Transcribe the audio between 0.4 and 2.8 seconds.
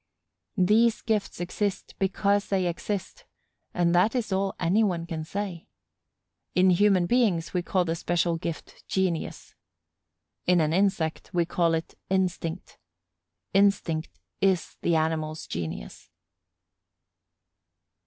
These gifts exist because they